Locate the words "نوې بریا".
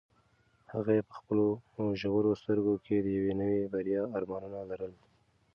3.41-4.03